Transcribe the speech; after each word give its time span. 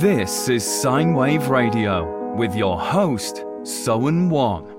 This 0.00 0.48
is 0.48 0.64
Sine 0.64 1.12
Wave 1.12 1.48
Radio 1.48 2.32
with 2.36 2.54
your 2.54 2.78
host, 2.78 3.44
Soen 3.64 4.28
Wong. 4.30 4.77